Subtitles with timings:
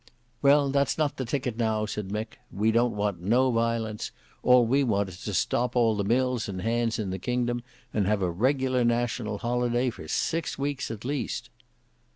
[0.41, 2.39] "Well that's not the ticket now," said Mick.
[2.51, 4.09] "We don't want no violence;
[4.41, 7.61] all we want is to stop all the mills and hands in the kingdom,
[7.93, 11.51] and have a regular national holiday for six weeks at least."